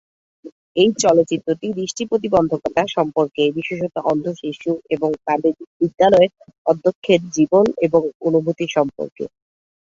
এই 0.75 0.89
চলচ্চিত্রটি 1.03 1.67
দৃষ্টি 1.79 2.03
প্রতিবন্ধকতা 2.09 2.83
সম্পর্কে, 2.95 3.43
বিশেষত 3.57 3.95
অন্ধ 4.11 4.25
শিশু 4.41 4.71
এবং 4.95 5.09
তাদের 5.27 5.51
বিদ্যালয়ের 5.79 6.31
অধ্যক্ষের 6.65 7.21
জীবন 7.35 7.65
এবং 7.87 8.01
অনুভূতি 8.27 8.65
সম্পর্কে। 8.69 9.23